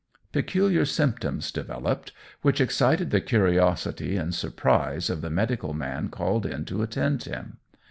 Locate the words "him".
7.25-7.57